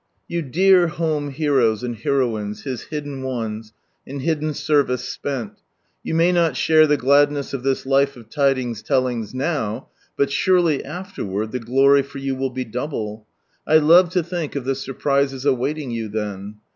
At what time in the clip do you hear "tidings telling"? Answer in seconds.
8.27-9.27